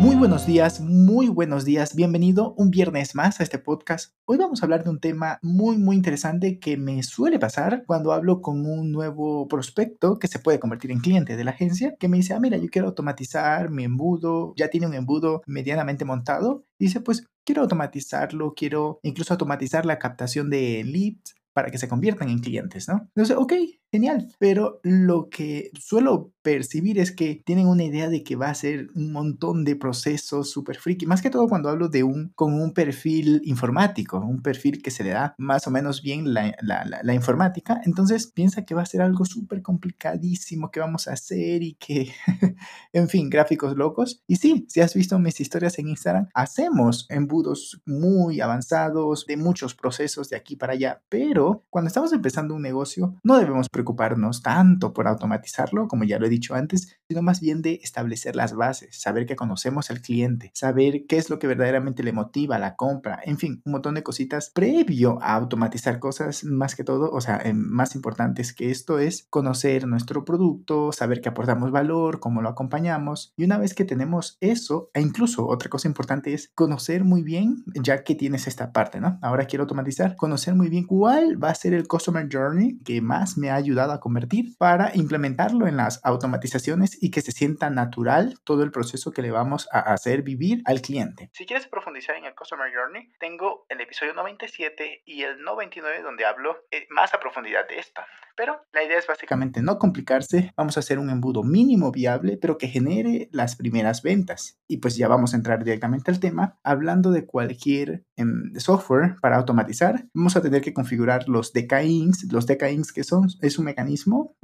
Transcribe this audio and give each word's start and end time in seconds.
Muy 0.00 0.14
buenos 0.14 0.46
días, 0.46 0.80
muy 0.80 1.26
buenos 1.26 1.64
días. 1.64 1.96
Bienvenido 1.96 2.54
un 2.56 2.70
viernes 2.70 3.16
más 3.16 3.40
a 3.40 3.42
este 3.42 3.58
podcast. 3.58 4.14
Hoy 4.26 4.38
vamos 4.38 4.62
a 4.62 4.66
hablar 4.66 4.84
de 4.84 4.90
un 4.90 5.00
tema 5.00 5.40
muy, 5.42 5.76
muy 5.76 5.96
interesante 5.96 6.60
que 6.60 6.76
me 6.76 7.02
suele 7.02 7.40
pasar 7.40 7.82
cuando 7.84 8.12
hablo 8.12 8.40
con 8.40 8.64
un 8.64 8.92
nuevo 8.92 9.48
prospecto 9.48 10.20
que 10.20 10.28
se 10.28 10.38
puede 10.38 10.60
convertir 10.60 10.92
en 10.92 11.00
cliente 11.00 11.36
de 11.36 11.42
la 11.42 11.50
agencia, 11.50 11.96
que 11.98 12.06
me 12.06 12.18
dice, 12.18 12.32
ah, 12.32 12.38
mira, 12.38 12.56
yo 12.58 12.68
quiero 12.70 12.86
automatizar 12.86 13.70
mi 13.70 13.82
embudo, 13.82 14.54
ya 14.56 14.68
tiene 14.68 14.86
un 14.86 14.94
embudo 14.94 15.42
medianamente 15.46 16.04
montado. 16.04 16.64
Dice, 16.78 17.00
pues 17.00 17.26
quiero 17.44 17.62
automatizarlo, 17.62 18.54
quiero 18.54 19.00
incluso 19.02 19.34
automatizar 19.34 19.84
la 19.84 19.98
captación 19.98 20.48
de 20.48 20.84
leads 20.84 21.34
para 21.52 21.72
que 21.72 21.78
se 21.78 21.88
conviertan 21.88 22.28
en 22.28 22.38
clientes, 22.38 22.86
¿no? 22.86 23.00
Entonces, 23.16 23.36
ok, 23.36 23.52
genial, 23.90 24.28
pero 24.38 24.80
lo 24.82 25.28
que 25.30 25.70
suelo 25.78 26.32
percibir 26.42 26.98
es 26.98 27.12
que 27.12 27.42
tienen 27.44 27.66
una 27.66 27.84
idea 27.84 28.08
de 28.08 28.22
que 28.22 28.36
va 28.36 28.48
a 28.48 28.54
ser 28.54 28.88
un 28.94 29.12
montón 29.12 29.64
de 29.64 29.76
procesos 29.76 30.50
súper 30.50 30.78
friki, 30.78 31.04
más 31.04 31.20
que 31.20 31.28
todo 31.30 31.46
cuando 31.46 31.68
hablo 31.68 31.88
de 31.88 32.04
un, 32.04 32.32
con 32.34 32.54
un 32.54 32.72
perfil 32.72 33.42
informático, 33.44 34.18
un 34.18 34.40
perfil 34.40 34.80
que 34.82 34.90
se 34.90 35.04
le 35.04 35.10
da 35.10 35.34
más 35.36 35.66
o 35.66 35.70
menos 35.70 36.02
bien 36.02 36.32
la, 36.32 36.54
la, 36.62 36.86
la, 37.02 37.14
informática, 37.14 37.80
entonces 37.84 38.26
piensa 38.28 38.64
que 38.64 38.74
va 38.74 38.82
a 38.82 38.86
ser 38.86 39.02
algo 39.02 39.24
súper 39.24 39.60
complicadísimo 39.60 40.70
que 40.70 40.80
vamos 40.80 41.06
a 41.06 41.12
hacer 41.12 41.62
y 41.62 41.74
que, 41.74 42.12
en 42.92 43.08
fin, 43.08 43.28
gráficos 43.28 43.76
locos. 43.76 44.22
Y 44.26 44.36
sí, 44.36 44.64
si 44.68 44.80
has 44.80 44.94
visto 44.94 45.18
mis 45.18 45.40
historias 45.40 45.78
en 45.78 45.88
Instagram, 45.88 46.28
hacemos 46.32 47.06
embudos 47.10 47.82
muy 47.84 48.40
avanzados 48.40 49.26
de 49.26 49.36
muchos 49.36 49.74
procesos 49.74 50.30
de 50.30 50.36
aquí 50.36 50.56
para 50.56 50.72
allá, 50.72 51.02
pero 51.08 51.64
cuando 51.68 51.88
estamos 51.88 52.12
empezando 52.12 52.54
un 52.54 52.62
negocio, 52.62 53.16
no 53.22 53.38
debemos 53.38 53.68
preocuparnos 53.78 54.42
tanto 54.42 54.92
por 54.92 55.06
automatizarlo, 55.06 55.86
como 55.86 56.02
ya 56.02 56.18
lo 56.18 56.26
he 56.26 56.28
dicho 56.28 56.56
antes, 56.56 56.98
sino 57.06 57.22
más 57.22 57.40
bien 57.40 57.62
de 57.62 57.78
establecer 57.84 58.34
las 58.34 58.52
bases, 58.54 59.00
saber 59.00 59.24
que 59.24 59.36
conocemos 59.36 59.92
al 59.92 60.00
cliente, 60.00 60.50
saber 60.52 61.06
qué 61.06 61.16
es 61.16 61.30
lo 61.30 61.38
que 61.38 61.46
verdaderamente 61.46 62.02
le 62.02 62.12
motiva 62.12 62.58
la 62.58 62.74
compra, 62.74 63.20
en 63.24 63.38
fin, 63.38 63.62
un 63.64 63.72
montón 63.72 63.94
de 63.94 64.02
cositas 64.02 64.50
previo 64.52 65.22
a 65.22 65.34
automatizar 65.34 66.00
cosas, 66.00 66.42
más 66.42 66.74
que 66.74 66.82
todo, 66.82 67.12
o 67.12 67.20
sea, 67.20 67.40
eh, 67.44 67.54
más 67.54 67.94
importantes 67.94 68.52
que 68.52 68.72
esto 68.72 68.98
es 68.98 69.28
conocer 69.30 69.86
nuestro 69.86 70.24
producto, 70.24 70.90
saber 70.90 71.20
que 71.20 71.28
aportamos 71.28 71.70
valor, 71.70 72.18
cómo 72.18 72.42
lo 72.42 72.48
acompañamos, 72.48 73.32
y 73.36 73.44
una 73.44 73.58
vez 73.58 73.74
que 73.74 73.84
tenemos 73.84 74.38
eso, 74.40 74.90
e 74.92 75.00
incluso 75.00 75.46
otra 75.46 75.70
cosa 75.70 75.86
importante 75.86 76.34
es 76.34 76.50
conocer 76.56 77.04
muy 77.04 77.22
bien, 77.22 77.62
ya 77.80 78.02
que 78.02 78.16
tienes 78.16 78.48
esta 78.48 78.72
parte, 78.72 79.00
¿no? 79.00 79.20
Ahora 79.22 79.44
quiero 79.44 79.62
automatizar, 79.62 80.16
conocer 80.16 80.56
muy 80.56 80.68
bien 80.68 80.84
cuál 80.84 81.42
va 81.42 81.50
a 81.50 81.54
ser 81.54 81.74
el 81.74 81.86
customer 81.86 82.28
journey 82.28 82.80
que 82.84 83.00
más 83.00 83.38
me 83.38 83.50
ha 83.50 83.67
ayudado 83.68 83.92
a 83.92 84.00
convertir 84.00 84.56
para 84.56 84.92
implementarlo 84.94 85.66
en 85.66 85.76
las 85.76 86.00
automatizaciones 86.04 86.96
y 87.02 87.10
que 87.10 87.20
se 87.20 87.32
sienta 87.32 87.68
natural 87.68 88.38
todo 88.44 88.62
el 88.62 88.70
proceso 88.70 89.12
que 89.12 89.22
le 89.22 89.30
vamos 89.30 89.68
a 89.72 89.80
hacer 89.80 90.22
vivir 90.22 90.62
al 90.64 90.80
cliente. 90.80 91.30
Si 91.34 91.44
quieres 91.44 91.66
profundizar 91.66 92.16
en 92.16 92.24
el 92.24 92.34
Customer 92.34 92.72
Journey, 92.74 93.12
tengo 93.20 93.66
el 93.68 93.80
episodio 93.80 94.14
97 94.14 95.02
y 95.04 95.22
el 95.22 95.42
99 95.42 96.02
donde 96.02 96.24
hablo 96.24 96.64
eh, 96.70 96.86
más 96.90 97.12
a 97.12 97.20
profundidad 97.20 97.68
de 97.68 97.78
esto. 97.78 98.00
Pero 98.38 98.60
la 98.72 98.84
idea 98.84 98.98
es 98.98 99.06
básicamente 99.08 99.62
no 99.62 99.80
complicarse, 99.80 100.52
vamos 100.56 100.76
a 100.76 100.80
hacer 100.80 101.00
un 101.00 101.10
embudo 101.10 101.42
mínimo 101.42 101.90
viable, 101.90 102.38
pero 102.40 102.56
que 102.56 102.68
genere 102.68 103.28
las 103.32 103.56
primeras 103.56 104.00
ventas. 104.02 104.60
Y 104.68 104.76
pues 104.76 104.96
ya 104.96 105.08
vamos 105.08 105.34
a 105.34 105.36
entrar 105.36 105.64
directamente 105.64 106.12
al 106.12 106.20
tema. 106.20 106.56
Hablando 106.62 107.10
de 107.10 107.26
cualquier 107.26 108.04
em, 108.14 108.54
software 108.54 109.16
para 109.20 109.36
automatizar, 109.36 110.06
vamos 110.14 110.36
a 110.36 110.40
tener 110.40 110.62
que 110.62 110.72
configurar 110.72 111.28
los 111.28 111.52
DKINs. 111.52 112.32
Los 112.32 112.46
DKINs 112.46 112.92
que 112.92 113.02
son, 113.02 113.26
es 113.42 113.57
un 113.58 113.64
mecanismo, 113.64 114.36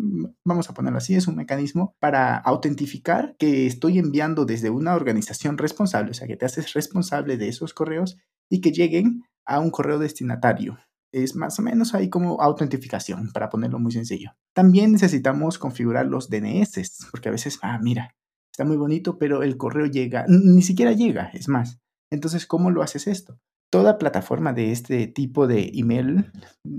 vamos 0.45 0.69
a 0.69 0.75
ponerlo 0.75 0.99
así, 0.99 1.15
es 1.15 1.27
un 1.27 1.37
mecanismo 1.37 1.95
para 2.01 2.37
autentificar 2.37 3.37
que 3.39 3.67
estoy 3.67 3.99
enviando 3.99 4.45
desde 4.45 4.71
una 4.71 4.95
organización 4.95 5.59
responsable, 5.59 6.11
o 6.11 6.15
sea, 6.15 6.27
que 6.27 6.37
te 6.37 6.47
haces 6.47 6.73
responsable 6.73 7.37
de 7.37 7.49
esos 7.49 7.75
correos 7.75 8.19
y 8.51 8.61
que 8.61 8.73
lleguen 8.73 9.23
a 9.47 9.61
un 9.61 9.71
correo 9.71 9.99
destinatario 9.99 10.79
es 11.15 11.37
más 11.37 11.59
o 11.61 11.63
menos 11.63 11.95
ahí 11.95 12.11
como 12.11 12.41
autentificación, 12.43 13.31
para 13.33 13.49
ponerlo 13.49 13.79
muy 13.79 13.93
sencillo. 13.93 14.33
También 14.53 14.91
necesitamos 14.93 15.59
configurar 15.59 16.07
los 16.07 16.29
DNS, 16.29 17.09
porque 17.13 17.29
a 17.29 17.33
veces, 17.33 17.61
ah, 17.63 17.79
mira, 17.81 18.17
está 18.51 18.65
muy 18.65 18.77
bonito, 18.77 19.17
pero 19.17 19.45
el 19.45 19.57
correo 19.57 19.87
llega, 19.87 20.27
ni 20.29 20.63
siquiera 20.63 20.93
llega, 20.93 21.31
es 21.33 21.49
más. 21.49 21.79
Entonces, 22.11 22.47
¿cómo 22.47 22.71
lo 22.71 22.83
haces 22.83 23.07
esto? 23.07 23.39
Toda 23.75 23.99
plataforma 23.99 24.53
de 24.53 24.71
este 24.71 25.09
tipo 25.09 25.49
de 25.49 25.73
email, 25.75 26.31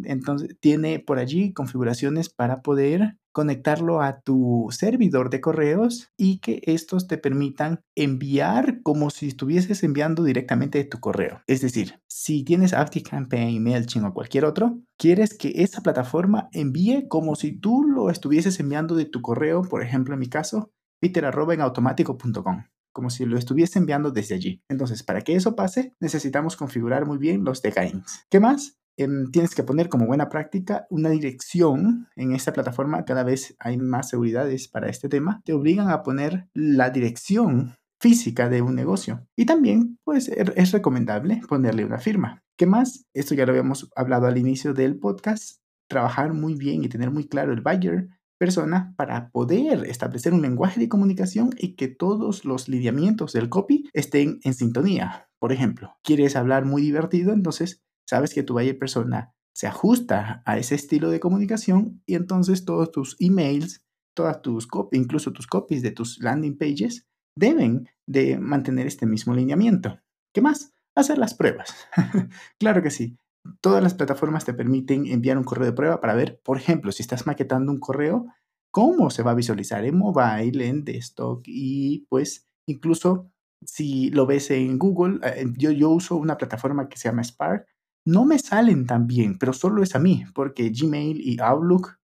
entonces, 0.06 0.56
tiene 0.62 1.00
por 1.00 1.20
allí 1.20 1.52
configuraciones 1.52 2.30
para 2.30 2.62
poder 2.62 3.18
conectarlo 3.34 4.02
a 4.02 4.22
tu 4.22 4.70
servidor 4.72 5.30
de 5.30 5.42
correos 5.42 6.08
y 6.16 6.40
que 6.40 6.62
estos 6.64 7.08
te 7.08 7.18
permitan 7.18 7.82
enviar 7.98 8.82
como 8.82 9.10
si 9.10 9.28
estuvieses 9.28 9.84
enviando 9.84 10.24
directamente 10.24 10.78
de 10.78 10.86
tu 10.86 11.02
correo. 11.02 11.42
Es 11.48 11.60
decir, 11.60 12.00
si 12.08 12.46
tienes 12.46 12.72
ActiveCampaign, 12.72 13.62
MailChimp 13.62 14.06
o 14.06 14.14
cualquier 14.14 14.46
otro, 14.46 14.80
quieres 14.98 15.38
que 15.38 15.52
esa 15.64 15.82
plataforma 15.82 16.48
envíe 16.54 17.10
como 17.10 17.36
si 17.36 17.52
tú 17.60 17.84
lo 17.84 18.10
estuvieses 18.10 18.58
enviando 18.62 18.96
de 18.96 19.04
tu 19.04 19.22
correo, 19.22 19.64
por 19.64 19.84
ejemplo, 19.84 20.14
en 20.14 20.22
mi 20.22 20.30
caso, 20.30 20.72
peter.enautomático.com 21.02 22.64
como 22.96 23.10
si 23.10 23.26
lo 23.26 23.38
estuviese 23.38 23.78
enviando 23.78 24.10
desde 24.10 24.36
allí. 24.36 24.64
Entonces, 24.70 25.04
para 25.04 25.20
que 25.20 25.36
eso 25.36 25.54
pase, 25.54 25.94
necesitamos 26.00 26.56
configurar 26.56 27.06
muy 27.06 27.18
bien 27.18 27.44
los 27.44 27.62
decains. 27.62 28.26
¿Qué 28.30 28.40
más? 28.40 28.80
Em, 28.96 29.30
tienes 29.32 29.54
que 29.54 29.64
poner 29.64 29.90
como 29.90 30.08
buena 30.08 30.30
práctica 30.30 30.88
una 30.90 31.10
dirección 31.10 32.08
en 32.16 32.32
esta 32.32 32.54
plataforma. 32.54 33.04
Cada 33.04 33.24
vez 33.24 33.54
hay 33.60 33.78
más 33.78 34.08
seguridades 34.08 34.70
para 34.70 34.88
este 34.88 35.10
tema. 35.10 35.42
Te 35.44 35.52
obligan 35.52 35.90
a 35.90 36.04
poner 36.04 36.48
la 36.54 36.90
dirección 36.90 37.76
física 38.00 38.48
de 38.48 38.62
un 38.62 38.76
negocio. 38.76 39.28
Y 39.36 39.46
también, 39.46 40.00
pues, 40.06 40.30
er, 40.30 40.54
es 40.56 40.72
recomendable 40.72 41.42
ponerle 41.50 41.84
una 41.84 42.00
firma. 42.00 42.44
¿Qué 42.58 42.66
más? 42.66 43.06
Esto 43.14 43.36
ya 43.36 43.46
lo 43.46 43.52
habíamos 43.52 43.92
hablado 43.98 44.28
al 44.28 44.38
inicio 44.38 44.74
del 44.74 44.98
podcast. 44.98 45.60
Trabajar 45.90 46.32
muy 46.32 46.56
bien 46.56 46.86
y 46.86 46.88
tener 46.88 47.12
muy 47.12 47.28
claro 47.28 47.52
el 47.52 47.60
buyer 47.60 48.08
persona 48.38 48.94
para 48.98 49.30
poder 49.30 49.86
establecer 49.86 50.34
un 50.34 50.42
lenguaje 50.42 50.80
de 50.80 50.90
comunicación 50.90 51.52
y 51.58 51.76
que 51.76 51.88
todos 51.88 52.46
los 52.46 52.68
lineamientos 52.68 53.34
del 53.34 53.50
copy 53.50 53.90
estén 53.94 54.40
en 54.44 54.54
sintonía. 54.54 55.30
Por 55.40 55.52
ejemplo, 55.52 55.96
quieres 56.04 56.36
hablar 56.36 56.66
muy 56.66 56.82
divertido, 56.82 57.34
entonces 57.34 57.84
sabes 58.08 58.34
que 58.34 58.44
tu 58.44 58.54
buyer 58.54 58.78
persona 58.78 59.34
se 59.54 59.68
ajusta 59.68 60.44
a 60.46 60.58
ese 60.58 60.76
estilo 60.76 61.10
de 61.10 61.20
comunicación 61.20 62.02
y 62.06 62.16
entonces 62.16 62.66
todos 62.66 62.92
tus 62.92 63.16
emails, 63.20 63.84
todas 64.14 64.42
tus 64.42 64.68
copies, 64.68 65.02
incluso 65.02 65.32
tus 65.32 65.48
copies 65.48 65.82
de 65.82 65.92
tus 65.92 66.20
landing 66.20 66.58
pages, 66.58 67.08
deben 67.38 67.90
de 68.08 68.38
mantener 68.38 68.88
este 68.88 69.06
mismo 69.06 69.34
lineamiento. 69.34 70.00
¿Qué 70.34 70.42
más? 70.42 70.74
Hacer 70.96 71.18
las 71.18 71.34
pruebas. 71.34 71.74
claro 72.60 72.82
que 72.82 72.92
sí. 72.92 73.18
Todas 73.62 73.84
las 73.84 73.94
plataformas 73.94 74.46
te 74.46 74.54
permiten 74.54 75.06
enviar 75.08 75.38
un 75.38 75.44
correo 75.44 75.66
de 75.66 75.74
prueba 75.74 76.02
para 76.02 76.16
ver, 76.16 76.42
por 76.44 76.58
ejemplo, 76.58 76.92
si 76.92 77.04
estás 77.04 77.28
maquetando 77.28 77.72
un 77.72 77.80
correo, 77.80 78.26
cómo 78.72 79.10
se 79.10 79.24
va 79.24 79.32
a 79.32 79.36
visualizar 79.36 79.86
en 79.86 79.98
mobile, 79.98 80.68
en 80.68 80.84
desktop 80.84 81.44
y 81.46 82.06
pues 82.10 82.48
incluso 82.68 83.32
si 83.66 84.10
lo 84.12 84.26
ves 84.26 84.52
en 84.52 84.78
Google, 84.78 85.20
eh, 85.24 85.46
yo, 85.58 85.72
yo 85.72 85.90
uso 85.90 86.16
una 86.16 86.38
plataforma 86.38 86.90
que 86.90 86.98
se 86.98 87.10
llama 87.10 87.24
Spark 87.24 87.68
no 88.06 88.24
me 88.24 88.38
salen 88.40 88.86
tan 88.86 89.08
bien, 89.08 89.38
pero 89.38 89.52
solo 89.52 89.82
es 89.84 89.96
a 89.96 90.00
mí, 90.00 90.24
porque 90.34 90.70
Gmail 90.70 91.20
y 91.22 91.40
Outlook 91.40 91.98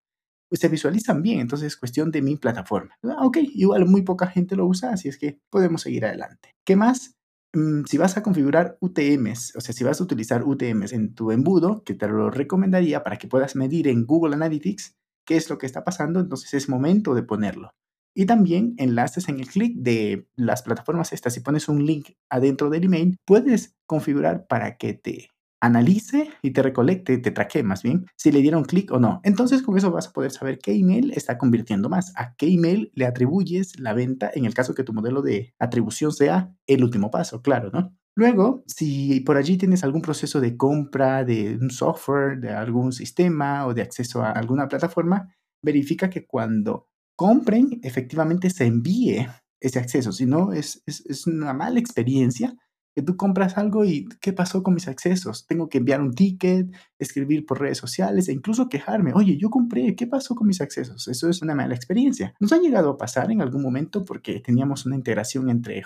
pues, 0.50 0.59
se 0.59 0.68
visualizan 0.68 1.22
bien, 1.22 1.40
entonces 1.40 1.68
es 1.68 1.78
cuestión 1.78 2.11
de 2.11 2.22
mi 2.22 2.35
plataforma. 2.37 2.97
Ah, 3.03 3.26
ok, 3.26 3.37
igual 3.53 3.85
muy 3.85 4.02
poca 4.02 4.28
gente 4.28 4.55
lo 4.55 4.66
usa, 4.66 4.91
así 4.91 5.08
es 5.08 5.17
que 5.17 5.40
podemos 5.49 5.82
seguir 5.82 6.05
adelante. 6.05 6.55
¿Qué 6.66 6.76
más? 6.76 7.16
Mm, 7.53 7.84
si 7.86 7.98
vas 7.98 8.16
a 8.16 8.24
configurar 8.24 8.78
UTMs, 8.80 9.56
o 9.58 9.62
sea, 9.62 9.74
si 9.74 9.84
vas 9.84 10.00
a 10.00 10.03
utilizar 10.03 10.44
UTMs 10.44 10.94
en 10.94 11.14
tu 11.14 11.32
embudo, 11.32 11.84
que 11.84 11.94
te 11.94 12.08
lo 12.08 12.30
recomendaría 12.30 13.03
para 13.03 13.18
que 13.18 13.28
puedas 13.28 13.56
medir 13.56 13.88
en 13.88 14.06
Google 14.06 14.36
Analytics 14.36 14.96
qué 15.26 15.36
es 15.36 15.50
lo 15.50 15.58
que 15.58 15.66
está 15.66 15.84
pasando, 15.84 16.20
entonces 16.22 16.53
es 16.53 16.70
momento 16.70 17.14
de 17.14 17.24
ponerlo. 17.24 17.72
Y 18.16 18.26
también 18.26 18.74
enlaces 18.78 19.30
en 19.30 19.40
el 19.40 19.48
clic 19.48 19.76
de 19.78 20.28
las 20.36 20.64
plataformas 20.64 21.14
estas. 21.14 21.34
Si 21.34 21.42
pones 21.42 21.70
un 21.70 21.86
link 21.86 22.09
adentro 22.30 22.70
del 22.70 22.86
email, 22.86 23.18
puedes 23.26 23.76
configurar 23.86 24.47
para 24.47 24.78
que 24.78 24.94
te 24.94 25.31
analice 25.61 26.29
y 26.41 26.52
te 26.52 26.61
recolecte, 26.61 27.17
te 27.19 27.31
traque 27.31 27.63
más 27.63 27.84
bien, 27.84 28.05
si 28.17 28.31
le 28.31 28.41
dieron 28.41 28.66
clic 28.66 28.91
o 28.91 28.99
no. 28.99 29.22
Entonces 29.23 29.61
con 29.61 29.78
eso 29.78 29.91
vas 29.91 30.08
a 30.08 30.11
poder 30.11 30.31
saber 30.31 30.59
qué 30.59 30.73
email 30.73 31.11
está 31.16 31.37
convirtiendo 31.37 31.87
más, 31.87 32.11
a 32.17 32.35
qué 32.35 32.47
email 32.47 32.91
le 32.96 33.05
atribuyes 33.05 33.79
la 33.79 33.93
venta 33.93 34.31
en 34.34 34.46
el 34.46 34.53
caso 34.53 34.73
que 34.73 34.84
tu 34.84 34.93
modelo 34.93 35.22
de 35.22 35.53
atribución 35.59 36.11
sea 36.11 36.53
el 36.67 36.84
último 36.84 37.11
paso, 37.11 37.41
claro, 37.41 37.69
¿no? 37.72 37.96
Luego, 38.13 38.63
si 38.67 39.22
por 39.22 39.37
allí 39.37 39.58
tienes 39.58 39.84
algún 39.84 40.02
proceso 40.02 40.41
de 40.41 40.58
compra 40.58 41.23
de 41.23 41.58
un 41.59 41.69
software, 41.69 42.40
de 42.40 42.52
algún 42.52 42.91
sistema 42.91 43.66
o 43.66 43.73
de 43.73 43.84
acceso 43.84 44.22
a 44.22 44.31
alguna 44.31 44.67
plataforma, 44.67 45.34
verifica 45.63 46.09
que 46.09 46.25
cuando 46.25 46.90
compren, 47.16 47.79
efectivamente 47.84 48.49
se 48.49 48.66
envíe 48.66 49.28
ese 49.61 49.79
acceso. 49.79 50.11
Si 50.11 50.25
no, 50.25 50.52
es, 50.52 50.84
es, 50.85 51.28
una 51.28 51.53
mala 51.53 51.79
experiencia 51.79 52.55
que 52.93 53.02
tú 53.02 53.16
compras 53.16 53.58
algo 53.58 53.85
y 53.85 54.08
¿qué 54.20 54.34
pasó 54.34 54.64
con 54.64 54.73
mis 54.73 54.88
accesos? 54.88 55.46
Tengo 55.47 55.70
que 55.70 55.78
enviar 55.78 56.02
un 56.02 56.14
ticket, 56.14 56.70
escribir 56.99 57.46
por 57.46 57.61
redes 57.61 57.78
sociales 57.78 58.28
e 58.28 58.34
incluso 58.34 58.70
quejarme. 58.70 59.14
Oye, 59.14 59.38
yo 59.38 59.49
compré, 59.49 59.96
¿qué 59.96 60.08
pasó 60.08 60.35
con 60.35 60.47
mis 60.47 60.61
accesos? 60.61 61.08
Eso 61.08 61.29
es 61.29 61.41
una 61.41 61.55
mala 61.55 61.76
experiencia. 61.76 62.34
Nos 62.40 62.52
ha 62.52 62.59
llegado 62.59 62.91
a 62.91 62.97
pasar 62.97 63.32
en 63.32 63.41
algún 63.41 63.61
momento 63.61 64.03
porque 64.03 64.40
teníamos 64.40 64.85
una 64.85 64.96
integración 64.96 65.49
entre, 65.49 65.84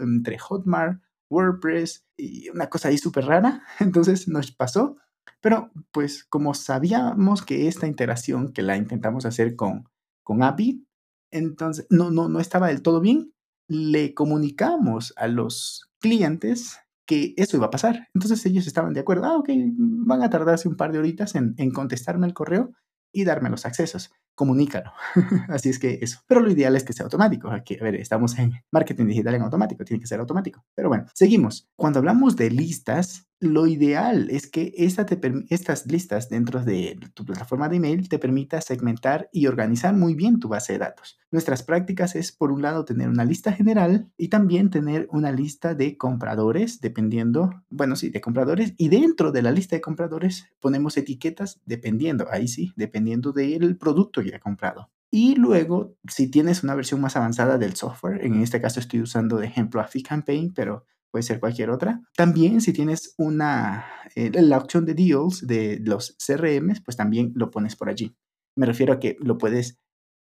entre 0.00 0.38
Hotmart, 0.38 1.02
WordPress 1.30 2.04
y 2.16 2.50
una 2.50 2.68
cosa 2.68 2.88
ahí 2.88 2.98
súper 2.98 3.24
rara. 3.24 3.62
Entonces 3.80 4.28
nos 4.28 4.52
pasó. 4.52 4.96
Pero 5.40 5.70
pues 5.90 6.24
como 6.24 6.54
sabíamos 6.54 7.42
que 7.42 7.66
esta 7.66 7.86
integración 7.86 8.52
que 8.52 8.62
la 8.62 8.76
intentamos 8.76 9.24
hacer 9.26 9.56
con, 9.56 9.88
con 10.22 10.42
API 10.42 10.86
entonces 11.32 11.86
no, 11.90 12.10
no, 12.10 12.28
no 12.28 12.38
estaba 12.38 12.68
del 12.68 12.82
todo 12.82 13.00
bien, 13.00 13.31
le 13.72 14.14
comunicamos 14.14 15.12
a 15.16 15.26
los 15.28 15.90
clientes 16.00 16.78
que 17.06 17.34
eso 17.36 17.56
iba 17.56 17.66
a 17.66 17.70
pasar. 17.70 18.08
Entonces 18.14 18.44
ellos 18.46 18.66
estaban 18.66 18.92
de 18.92 19.00
acuerdo, 19.00 19.24
ah, 19.24 19.36
ok, 19.36 19.50
van 19.76 20.22
a 20.22 20.30
tardarse 20.30 20.68
un 20.68 20.76
par 20.76 20.92
de 20.92 20.98
horitas 20.98 21.34
en, 21.34 21.54
en 21.58 21.70
contestarme 21.70 22.26
el 22.26 22.34
correo 22.34 22.72
y 23.12 23.24
darme 23.24 23.50
los 23.50 23.66
accesos 23.66 24.12
comunícalo. 24.34 24.92
Así 25.48 25.68
es 25.68 25.78
que 25.78 25.98
eso. 26.00 26.20
Pero 26.26 26.40
lo 26.40 26.50
ideal 26.50 26.74
es 26.76 26.84
que 26.84 26.92
sea 26.92 27.04
automático. 27.04 27.50
Aquí, 27.50 27.76
a 27.80 27.84
ver, 27.84 27.96
estamos 27.96 28.38
en 28.38 28.52
marketing 28.70 29.06
digital 29.06 29.34
en 29.34 29.42
automático, 29.42 29.84
tiene 29.84 30.00
que 30.00 30.06
ser 30.06 30.20
automático. 30.20 30.64
Pero 30.74 30.88
bueno, 30.88 31.06
seguimos. 31.14 31.68
Cuando 31.76 31.98
hablamos 31.98 32.36
de 32.36 32.50
listas, 32.50 33.26
lo 33.42 33.66
ideal 33.66 34.28
es 34.30 34.46
que 34.46 34.72
estas 34.76 35.86
listas 35.86 36.28
dentro 36.28 36.62
de 36.62 36.96
tu 37.12 37.24
plataforma 37.24 37.68
de 37.68 37.78
email 37.78 38.08
te 38.08 38.20
permita 38.20 38.60
segmentar 38.60 39.28
y 39.32 39.48
organizar 39.48 39.94
muy 39.94 40.14
bien 40.14 40.38
tu 40.38 40.46
base 40.46 40.74
de 40.74 40.78
datos. 40.78 41.18
Nuestras 41.32 41.64
prácticas 41.64 42.14
es, 42.14 42.30
por 42.30 42.52
un 42.52 42.62
lado, 42.62 42.84
tener 42.84 43.08
una 43.08 43.24
lista 43.24 43.52
general 43.52 44.08
y 44.16 44.28
también 44.28 44.70
tener 44.70 45.08
una 45.10 45.32
lista 45.32 45.74
de 45.74 45.98
compradores, 45.98 46.80
dependiendo, 46.80 47.64
bueno, 47.68 47.96
sí, 47.96 48.10
de 48.10 48.20
compradores. 48.20 48.74
Y 48.76 48.90
dentro 48.90 49.32
de 49.32 49.42
la 49.42 49.50
lista 49.50 49.74
de 49.74 49.82
compradores 49.82 50.46
ponemos 50.60 50.96
etiquetas 50.96 51.60
dependiendo, 51.66 52.28
ahí 52.30 52.46
sí, 52.46 52.72
dependiendo 52.76 53.32
del 53.32 53.76
producto 53.76 54.22
ya 54.22 54.38
comprado. 54.38 54.88
Y 55.10 55.34
luego, 55.34 55.96
si 56.08 56.28
tienes 56.28 56.62
una 56.62 56.76
versión 56.76 57.00
más 57.00 57.16
avanzada 57.16 57.58
del 57.58 57.74
software, 57.74 58.24
en 58.24 58.40
este 58.40 58.60
caso 58.60 58.78
estoy 58.78 59.02
usando 59.02 59.38
de 59.38 59.48
ejemplo 59.48 59.84
Campaign, 60.08 60.54
pero 60.54 60.86
puede 61.12 61.22
ser 61.22 61.38
cualquier 61.38 61.70
otra. 61.70 62.00
También 62.16 62.60
si 62.60 62.72
tienes 62.72 63.14
una, 63.18 63.86
eh, 64.16 64.30
la 64.32 64.58
opción 64.58 64.84
de 64.84 64.94
deals 64.94 65.46
de 65.46 65.78
los 65.84 66.16
CRM, 66.18 66.82
pues 66.84 66.96
también 66.96 67.32
lo 67.36 67.50
pones 67.50 67.76
por 67.76 67.88
allí. 67.88 68.16
Me 68.56 68.66
refiero 68.66 68.94
a 68.94 68.98
que 68.98 69.16
lo 69.20 69.38
puedes 69.38 69.78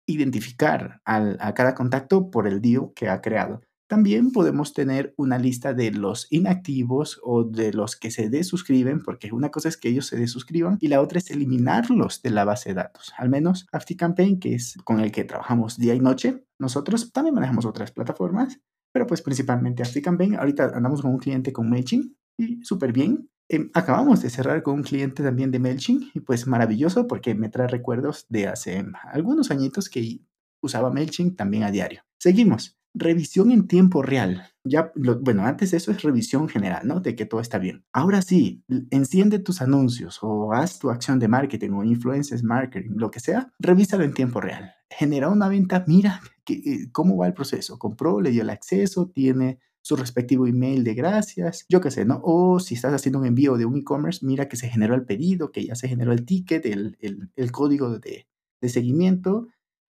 identificar 0.07 1.01
a 1.06 1.54
cada 1.54 1.75
contacto 1.75 2.31
por 2.31 2.48
el 2.48 2.62
deal 2.62 2.92
que 2.95 3.10
ha 3.10 3.22
creado. 3.22 3.62
También 3.88 4.31
podemos 4.31 4.74
tener 4.74 5.13
una 5.16 5.39
lista 5.39 5.74
de 5.74 5.92
los 5.92 6.28
inactivos 6.30 7.22
o 7.24 7.45
de 7.45 7.72
los 7.72 7.95
que 7.95 8.12
se 8.12 8.30
desuscriben, 8.30 9.01
porque 9.01 9.31
una 9.31 9.50
cosa 9.50 9.69
es 9.69 9.78
que 9.78 9.88
ellos 9.88 10.07
se 10.07 10.18
desuscriban 10.18 10.78
y 10.81 10.90
la 10.90 11.01
otra 11.01 11.19
es 11.19 11.31
eliminarlos 11.31 12.22
de 12.22 12.31
la 12.31 12.44
base 12.44 12.69
de 12.69 12.75
datos. 12.75 13.13
Al 13.18 13.30
menos 13.30 13.66
ActiveCampaign, 13.72 14.40
que 14.40 14.56
es 14.56 14.78
con 14.83 15.00
el 15.00 15.13
que 15.13 15.24
trabajamos 15.24 15.78
día 15.78 15.95
y 15.95 16.01
noche, 16.01 16.44
nosotros 16.60 17.13
también 17.13 17.36
manejamos 17.36 17.66
otras 17.66 17.92
plataformas, 17.92 18.60
pero 18.97 19.05
pues 19.05 19.21
principalmente 19.21 19.83
ActiveCampaign. 19.83 20.38
Ahorita 20.38 20.71
andamos 20.73 21.03
con 21.03 21.11
un 21.11 21.19
cliente 21.19 21.53
con 21.53 21.69
MailChimp 21.69 22.15
y 22.35 22.63
súper 22.63 22.91
bien. 22.91 23.29
Em, 23.47 23.69
acabamos 23.75 24.23
de 24.23 24.31
cerrar 24.31 24.63
con 24.63 24.73
un 24.73 24.81
cliente 24.81 25.21
también 25.21 25.51
de 25.51 25.59
MailChimp 25.59 26.15
y 26.15 26.21
pues 26.21 26.47
maravilloso 26.47 27.05
porque 27.05 27.35
me 27.35 27.49
trae 27.49 27.67
recuerdos 27.67 28.25
de 28.27 28.47
hace 28.47 28.83
algunos 29.13 29.51
añitos 29.51 29.88
que 29.88 30.21
usaba 30.63 30.89
MailChimp 30.89 31.38
también 31.38 31.61
a 31.61 31.69
diario. 31.69 32.01
Seguimos. 32.17 32.79
Revisión 32.95 33.51
en 33.51 33.67
tiempo 33.67 34.01
real. 34.01 34.47
Ya, 34.69 34.92
bueno, 34.96 35.46
antes 35.46 35.74
eso 35.74 35.92
es 35.92 36.02
revisión 36.02 36.48
general, 36.48 36.88
¿no? 36.88 37.00
De 37.00 37.16
que 37.16 37.25
todo 37.25 37.42
está 37.42 37.58
bien. 37.58 37.86
Ahora 37.94 38.22
sí, 38.22 38.64
enciende 38.92 39.40
tus 39.40 39.62
anuncios 39.62 40.19
o 40.22 40.54
haz 40.54 40.80
tu 40.80 40.90
acción 40.90 41.19
de 41.19 41.28
marketing 41.28 41.72
o 41.72 41.84
influencers 41.84 42.44
marketing, 42.44 42.92
lo 42.96 43.12
que 43.12 43.19
sea, 43.19 43.52
revísalo 43.60 44.04
en 44.04 44.14
tiempo 44.14 44.42
real. 44.42 44.72
Genera 44.90 45.30
una 45.30 45.50
venta, 45.50 45.84
mira 45.88 46.22
eh, 46.50 46.92
cómo 46.92 47.18
va 47.18 47.28
el 47.28 47.34
proceso. 47.34 47.78
Compró, 47.78 48.22
le 48.22 48.31
dio 48.31 48.44
el 48.44 48.50
acceso, 48.50 49.10
tiene 49.10 49.60
su 49.81 49.96
respectivo 49.96 50.48
email 50.48 50.84
de 50.84 50.94
gracias, 50.96 51.66
yo 51.69 51.80
qué 51.80 51.92
sé, 51.92 52.04
¿no? 52.04 52.19
O 52.24 52.60
si 52.60 52.75
estás 52.75 52.94
haciendo 52.94 53.19
un 53.19 53.25
envío 53.25 53.56
de 53.56 53.66
un 53.66 53.78
e-commerce, 53.78 54.25
mira 54.25 54.50
que 54.50 54.58
se 54.58 54.68
generó 54.68 54.96
el 54.96 55.06
pedido, 55.06 55.52
que 55.52 55.66
ya 55.66 55.75
se 55.75 55.88
generó 55.88 56.12
el 56.12 56.25
ticket, 56.25 56.66
el, 56.66 56.98
el, 57.36 57.52
código 57.54 57.98
de, 57.98 58.28
de 58.60 58.69
seguimiento 58.69 59.48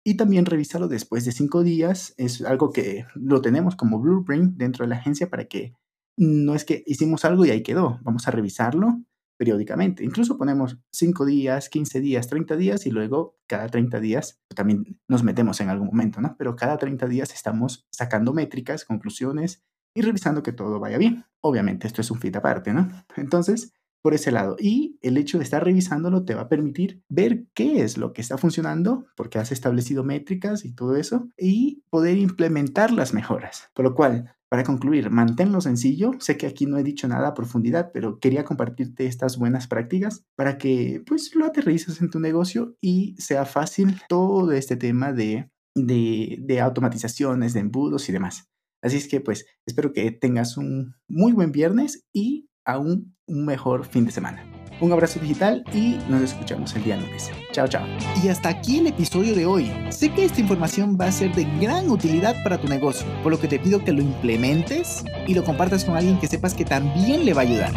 y 0.05 0.17
también 0.17 0.47
revisarlo 0.47 0.89
después 0.89 1.25
de 1.25 1.33
cinco 1.33 1.63
días. 1.63 2.15
Es 2.17 2.43
algo 2.43 2.71
que 2.71 3.07
lo 3.15 3.41
tenemos 3.43 3.77
como 3.77 4.01
blueprint 4.01 4.57
dentro 4.57 4.85
de 4.85 4.91
la 4.91 4.97
agencia 4.97 5.29
para 5.29 5.47
que 5.47 5.75
no 6.17 6.55
es 6.55 6.65
que 6.65 6.83
hicimos 6.87 7.25
algo 7.25 7.45
y 7.45 7.51
ahí 7.51 7.63
quedó. 7.63 7.99
Vamos 8.03 8.29
a 8.29 8.31
revisarlo 8.31 9.03
periódicamente. 9.39 10.05
Incluso 10.05 10.37
ponemos 10.37 10.79
cinco 10.93 11.25
días, 11.25 11.71
15 11.71 12.01
días, 12.01 12.29
30 12.29 12.57
días 12.57 12.87
y 12.87 12.91
luego 12.91 13.39
cada 13.49 13.69
30 13.69 13.99
días 13.99 14.39
también 14.55 15.01
nos 15.09 15.23
metemos 15.23 15.61
en 15.63 15.71
algún 15.71 15.87
momento, 15.87 16.21
¿no? 16.21 16.37
Pero 16.39 16.57
cada 16.57 16.77
30 16.77 17.07
días 17.07 17.33
estamos 17.33 17.87
sacando 17.91 18.35
métricas, 18.35 18.85
conclusiones 18.85 19.63
y 19.97 20.03
revisando 20.03 20.43
que 20.43 20.53
todo 20.53 20.79
vaya 20.79 20.99
bien. 20.99 21.25
Obviamente 21.41 21.87
esto 21.87 22.03
es 22.03 22.11
un 22.11 22.21
fit 22.21 22.37
aparte, 22.37 22.75
¿no? 22.75 22.91
Entonces, 23.17 23.73
por 24.03 24.15
ese 24.15 24.33
lado. 24.33 24.57
Y 24.59 24.99
el 25.03 25.17
hecho 25.17 25.39
de 25.39 25.45
estar 25.45 25.65
revisándolo 25.65 26.25
te 26.25 26.35
va 26.35 26.43
a 26.43 26.49
permitir 26.49 27.03
ver 27.09 27.47
qué 27.55 27.83
es 27.83 27.99
lo 27.99 28.13
que 28.13 28.21
está 28.21 28.39
funcionando, 28.39 29.07
porque 29.17 29.39
has 29.39 29.53
establecido 29.53 30.05
métricas 30.05 30.65
y 30.65 30.75
todo 30.75 30.97
eso, 30.97 31.29
y 31.37 31.83
poder 31.91 32.19
implementar 32.19 32.93
las 32.93 33.15
mejoras. 33.15 33.71
Por 33.75 33.85
lo 33.85 33.95
cual, 33.95 34.35
para 34.49 34.65
concluir, 34.65 35.11
manténlo 35.11 35.61
sencillo. 35.61 36.13
Sé 36.19 36.37
que 36.37 36.47
aquí 36.47 36.67
no 36.67 36.77
he 36.77 36.83
dicho 36.83 37.07
nada 37.07 37.29
a 37.29 37.35
profundidad, 37.35 37.91
pero 37.95 38.19
quería 38.19 38.45
compartirte 38.45 39.07
estas 39.07 39.39
buenas 39.39 39.69
prácticas 39.69 40.25
para 40.35 40.59
que 40.59 41.03
pues 41.07 41.35
lo 41.37 41.47
aterrices 41.47 42.01
en 42.01 42.11
tu 42.11 42.19
negocio 42.19 42.75
y 42.81 43.15
sea 43.19 43.45
fácil 43.45 44.01
todo 44.09 44.51
este 44.51 44.77
tema 44.77 45.13
de, 45.13 45.51
de, 45.77 46.39
de 46.41 46.61
automatizaciones, 46.61 47.55
de 47.55 47.61
embudos 47.61 48.09
y 48.09 48.13
demás. 48.13 48.51
Así 48.83 48.97
es 48.97 49.09
que 49.09 49.21
pues 49.21 49.47
espero 49.67 49.93
que 49.93 50.11
tengas 50.11 50.57
un 50.57 50.95
muy 51.07 51.33
buen 51.33 51.53
viernes 51.53 52.07
y 52.13 52.50
aún 52.73 53.15
un 53.27 53.45
mejor 53.45 53.85
fin 53.85 54.05
de 54.05 54.13
semana. 54.13 54.45
Un 54.81 54.93
abrazo 54.93 55.21
digital 55.21 55.63
y 55.75 55.99
nos 56.09 56.23
escuchamos 56.23 56.75
el 56.75 56.85
día 56.85 56.97
lunes. 56.97 57.31
Chao, 57.53 57.69
chao. 57.69 57.87
Y 58.23 58.29
hasta 58.29 58.49
aquí 58.49 58.79
el 58.79 58.87
episodio 58.87 59.35
de 59.35 59.45
hoy. 59.45 59.71
Sé 59.91 60.11
que 60.11 60.25
esta 60.25 60.41
información 60.41 60.97
va 60.99 61.07
a 61.07 61.13
ser 61.13 61.35
de 61.35 61.45
gran 61.61 61.91
utilidad 61.91 62.35
para 62.43 62.59
tu 62.59 62.67
negocio, 62.67 63.07
por 63.23 63.31
lo 63.31 63.39
que 63.39 63.47
te 63.47 63.59
pido 63.59 63.85
que 63.85 63.93
lo 63.93 64.01
implementes 64.01 65.05
y 65.27 65.35
lo 65.35 65.45
compartas 65.45 65.85
con 65.85 65.97
alguien 65.97 66.19
que 66.19 66.29
sepas 66.29 66.55
que 66.55 66.65
también 66.65 67.27
le 67.27 67.35
va 67.35 67.43
a 67.43 67.45
ayudar. 67.45 67.73